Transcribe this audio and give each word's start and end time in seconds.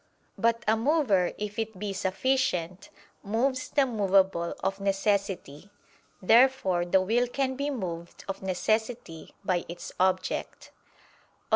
But 0.35 0.63
a 0.67 0.75
mover, 0.75 1.31
if 1.37 1.59
it 1.59 1.77
be 1.77 1.93
sufficient, 1.93 2.89
moves 3.21 3.69
the 3.69 3.85
movable 3.85 4.55
of 4.63 4.79
necessity. 4.79 5.69
Therefore 6.23 6.85
the 6.85 7.01
will 7.01 7.27
can 7.27 7.55
be 7.55 7.69
moved 7.69 8.25
of 8.27 8.41
necessity 8.41 9.35
by 9.45 9.63
its 9.69 9.91
object. 9.99 10.71
Obj. 10.71 10.71